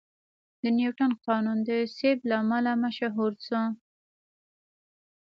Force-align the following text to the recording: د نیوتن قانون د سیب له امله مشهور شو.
د 0.63 0.63
نیوتن 0.77 1.11
قانون 1.27 1.57
د 1.69 1.69
سیب 1.95 2.17
له 2.29 2.35
امله 2.43 2.71
مشهور 2.83 3.31
شو. 3.45 3.61